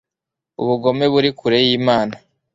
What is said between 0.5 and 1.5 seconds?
ubugome buri